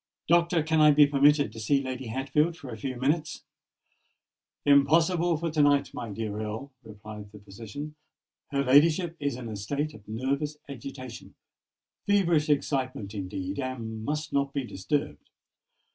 [0.27, 3.43] Doctor, can I be permitted to see Lady Hatfield for a few minutes?"
[4.65, 7.93] "Impossible for to night, my dear Earl," replied the physician.
[8.49, 15.29] "Her ladyship is in a state of nervous agitation—feverish excitement, indeed,—and must not be disturbed.